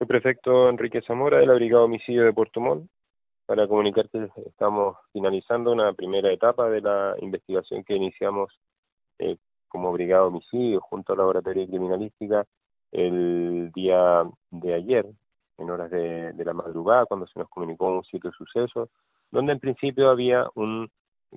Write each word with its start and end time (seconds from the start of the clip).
El 0.00 0.06
prefecto 0.06 0.70
Enrique 0.70 1.02
Zamora 1.02 1.40
de 1.40 1.46
la 1.46 1.52
Brigada 1.52 1.84
Homicidio 1.84 2.24
de 2.24 2.32
Puerto 2.32 2.58
Montt 2.58 2.90
para 3.44 3.68
comunicar 3.68 4.08
que 4.08 4.30
estamos 4.46 4.96
finalizando 5.12 5.70
una 5.72 5.92
primera 5.92 6.32
etapa 6.32 6.70
de 6.70 6.80
la 6.80 7.16
investigación 7.20 7.84
que 7.84 7.96
iniciamos 7.96 8.50
eh, 9.18 9.36
como 9.68 9.92
Brigada 9.92 10.24
Homicidio 10.24 10.80
junto 10.80 11.12
al 11.12 11.18
Laboratorio 11.18 11.62
de 11.62 11.68
Criminalística 11.68 12.46
el 12.92 13.70
día 13.74 14.24
de 14.50 14.72
ayer, 14.72 15.06
en 15.58 15.70
horas 15.70 15.90
de, 15.90 16.32
la 16.34 16.54
madrugada, 16.54 17.04
cuando 17.04 17.26
se 17.26 17.38
nos 17.38 17.50
comunicó 17.50 17.88
un 17.88 18.04
sitio 18.04 18.30
de 18.30 18.36
sucesos, 18.38 18.88
donde 19.30 19.52
en 19.52 19.60
principio 19.60 20.08
había 20.08 20.46
un 20.54 20.90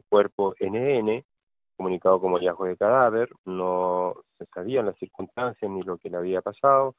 cuerpo 0.07 0.55
NN 0.61 1.21
comunicado 1.75 2.21
como 2.21 2.38
hallazgo 2.38 2.64
de 2.64 2.77
cadáver, 2.77 3.27
no 3.43 4.14
se 4.38 4.45
sabían 4.45 4.86
las 4.86 4.98
circunstancias 5.00 5.70
ni 5.70 5.84
lo 5.84 5.98
que 5.98 6.09
le 6.09 6.16
había 6.16 6.41
pasado 6.41 6.95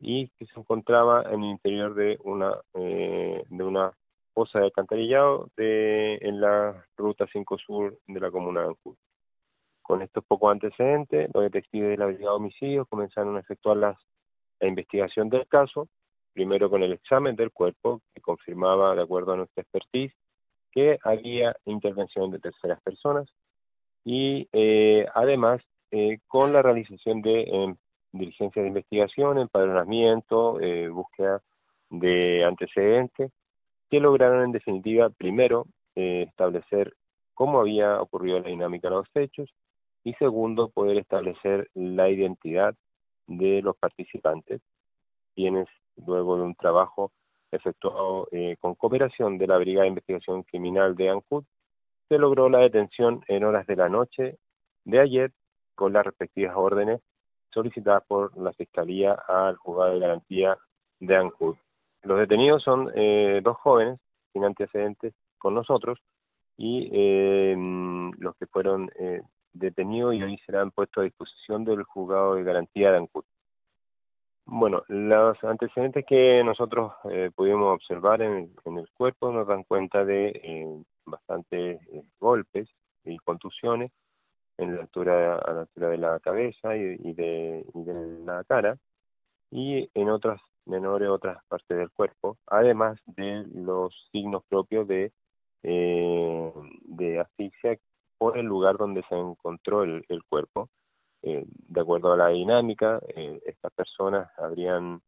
y 0.00 0.28
que 0.28 0.46
se 0.46 0.60
encontraba 0.60 1.22
en 1.30 1.42
el 1.44 1.50
interior 1.50 1.94
de 1.94 2.18
una 2.24 2.54
eh, 2.74 3.42
de 3.48 3.64
una 3.64 3.92
fosa 4.36 4.58
de 4.58 4.66
alcantarillado 4.66 5.48
de, 5.56 6.16
en 6.20 6.40
la 6.42 6.84
ruta 6.96 7.26
5 7.32 7.56
sur 7.58 7.98
de 8.06 8.20
la 8.20 8.30
comuna 8.30 8.60
de 8.60 8.68
Ancud. 8.68 8.94
Con 9.80 10.02
estos 10.02 10.22
pocos 10.24 10.52
antecedentes, 10.52 11.30
los 11.32 11.42
detectives 11.44 11.88
de 11.88 11.96
la 11.96 12.06
Brigada 12.06 12.32
de 12.32 12.36
Homicidios 12.36 12.86
comenzaron 12.88 13.36
a 13.36 13.40
efectuar 13.40 13.78
las, 13.78 13.96
la 14.60 14.68
investigación 14.68 15.30
del 15.30 15.46
caso, 15.46 15.88
primero 16.34 16.68
con 16.68 16.82
el 16.82 16.92
examen 16.92 17.34
del 17.34 17.50
cuerpo, 17.50 18.02
que 18.14 18.20
confirmaba, 18.20 18.94
de 18.94 19.02
acuerdo 19.02 19.32
a 19.32 19.36
nuestra 19.38 19.62
expertise, 19.62 20.12
que 20.70 20.98
había 21.02 21.56
intervención 21.64 22.30
de 22.30 22.38
terceras 22.38 22.82
personas, 22.82 23.26
y 24.04 24.48
eh, 24.52 25.06
además 25.14 25.62
eh, 25.92 26.18
con 26.26 26.52
la 26.52 26.60
realización 26.60 27.22
de 27.22 27.76
eh, 28.12 28.18
diligencias 28.18 28.62
de 28.62 28.68
investigación, 28.68 29.38
empadronamiento, 29.38 30.60
eh, 30.60 30.88
búsqueda 30.88 31.42
de 31.90 32.44
antecedentes, 32.44 33.30
que 33.90 34.00
lograron 34.00 34.44
en 34.44 34.52
definitiva, 34.52 35.10
primero, 35.10 35.66
establecer 35.94 36.92
cómo 37.32 37.60
había 37.60 38.00
ocurrido 38.00 38.40
la 38.40 38.48
dinámica 38.48 38.88
de 38.88 38.96
los 38.96 39.08
hechos, 39.14 39.48
y 40.04 40.12
segundo, 40.14 40.68
poder 40.68 40.98
establecer 40.98 41.68
la 41.74 42.08
identidad 42.08 42.74
de 43.26 43.62
los 43.62 43.76
participantes, 43.76 44.60
quienes 45.34 45.66
luego 46.06 46.36
de 46.36 46.42
un 46.42 46.54
trabajo 46.54 47.10
efectuado 47.50 48.28
eh, 48.30 48.56
con 48.60 48.74
cooperación 48.74 49.38
de 49.38 49.46
la 49.46 49.58
Brigada 49.58 49.82
de 49.82 49.88
Investigación 49.88 50.42
Criminal 50.44 50.94
de 50.94 51.10
ANCUT, 51.10 51.44
se 52.08 52.18
logró 52.18 52.48
la 52.48 52.60
detención 52.60 53.24
en 53.28 53.44
horas 53.44 53.66
de 53.66 53.76
la 53.76 53.88
noche 53.88 54.38
de 54.84 55.00
ayer 55.00 55.32
con 55.74 55.92
las 55.92 56.04
respectivas 56.04 56.54
órdenes 56.56 57.00
solicitadas 57.56 58.04
por 58.06 58.36
la 58.36 58.52
Fiscalía 58.52 59.12
al 59.12 59.56
juzgado 59.56 59.94
de 59.94 60.00
garantía 60.00 60.56
de 61.00 61.16
ANCUT. 61.16 61.56
Los 62.02 62.18
detenidos 62.18 62.62
son 62.62 62.92
eh, 62.94 63.40
dos 63.42 63.56
jóvenes 63.56 63.98
sin 64.32 64.44
antecedentes 64.44 65.14
con 65.38 65.54
nosotros 65.54 65.98
y 66.56 66.88
eh, 66.92 67.56
los 68.18 68.36
que 68.36 68.46
fueron 68.46 68.90
detenido 69.58 70.12
y 70.12 70.22
hoy 70.22 70.38
serán 70.46 70.70
puestos 70.70 71.00
a 71.00 71.04
disposición 71.04 71.64
del 71.64 71.82
juzgado 71.82 72.34
de 72.34 72.44
garantía 72.44 72.90
de 72.92 72.98
Ancud. 72.98 73.24
Bueno, 74.48 74.84
los 74.86 75.42
antecedentes 75.42 76.04
que 76.06 76.42
nosotros 76.44 76.92
eh, 77.10 77.30
pudimos 77.34 77.74
observar 77.74 78.22
en, 78.22 78.52
el 78.64 78.88
cuerpo 78.96 79.32
nos 79.32 79.48
dan 79.48 79.64
cuenta 79.64 80.04
de 80.04 80.28
eh, 80.28 80.82
bastantes 81.04 81.80
eh, 81.88 82.02
golpes 82.20 82.68
y 83.04 83.18
contusiones 83.18 83.90
en 84.58 84.74
la 84.76 84.82
altura, 84.82 85.36
a 85.36 85.52
la 85.52 85.60
altura 85.62 85.88
de 85.88 85.98
la 85.98 86.20
cabeza 86.20 86.76
y, 86.76 87.12
de, 87.12 87.64
la 88.24 88.44
cara 88.44 88.78
y 89.50 89.88
en 89.94 90.10
otras 90.10 90.40
menores 90.64 91.08
otras 91.08 91.44
partes 91.46 91.76
del 91.76 91.90
cuerpo, 91.90 92.38
además 92.46 92.98
de 93.06 93.44
los 93.54 93.94
signos 94.10 94.42
propios 94.48 94.88
de, 94.88 95.12
de 95.62 97.20
asfixia 97.20 97.78
por 98.18 98.38
el 98.38 98.46
lugar 98.46 98.76
donde 98.76 99.02
se 99.08 99.14
encontró 99.16 99.82
el, 99.82 100.04
cuerpo. 100.28 100.68
Eh, 101.22 101.44
de 101.46 101.80
acuerdo 101.80 102.12
a 102.12 102.16
la 102.16 102.28
dinámica, 102.28 103.00
eh, 103.08 103.40
estas 103.44 103.72
personas 103.72 104.30
habrían 104.38 105.00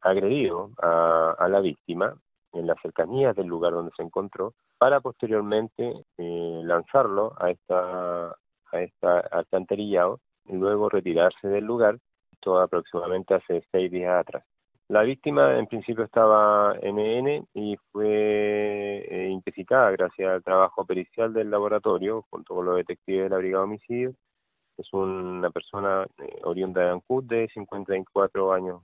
agredido 0.00 0.70
a, 0.80 1.46
la 1.48 1.60
víctima 1.60 2.14
en 2.52 2.66
las 2.66 2.80
cercanías 2.80 3.36
del 3.36 3.46
lugar 3.46 3.72
donde 3.72 3.92
se 3.96 4.02
encontró 4.02 4.54
para 4.78 5.00
posteriormente 5.00 6.04
eh, 6.16 6.60
lanzarlo 6.64 7.34
a 7.38 7.50
esta 7.50 8.34
a 8.72 8.82
esta 8.82 9.20
alcantarillado 9.20 10.20
y 10.46 10.56
luego 10.56 10.88
retirarse 10.88 11.48
del 11.48 11.64
lugar, 11.64 11.98
esto 12.32 12.58
aproximadamente 12.58 13.34
hace 13.34 13.62
seis 13.70 13.90
días 13.90 14.20
atrás. 14.20 14.44
La 14.88 15.02
víctima 15.02 15.56
en 15.56 15.68
principio 15.68 16.02
estaba 16.02 16.74
NN 16.82 17.46
y 17.54 17.76
fue 17.92 19.06
eh, 19.08 19.40
gracias 19.92 20.28
al 20.28 20.42
trabajo 20.42 20.84
pericial 20.84 21.32
del 21.32 21.48
laboratorio 21.48 22.26
junto 22.28 22.56
con 22.56 22.66
los 22.66 22.76
detectives 22.76 23.24
de 23.24 23.30
la 23.30 23.36
Brigada 23.36 23.62
de 23.62 23.68
Homicidios. 23.68 24.16
Es 24.76 24.92
una 24.92 25.50
persona 25.50 26.06
eh, 26.18 26.40
oriunda 26.42 26.82
de 26.82 26.90
Ancud 26.90 27.22
de 27.22 27.48
54 27.54 28.52
años 28.52 28.82